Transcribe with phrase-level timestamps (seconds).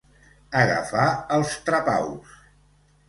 [0.61, 1.05] Agafar
[1.37, 2.33] els trapaus.